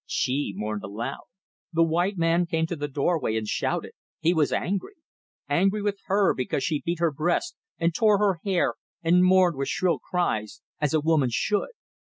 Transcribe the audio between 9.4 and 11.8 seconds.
with shrill cries as a woman should.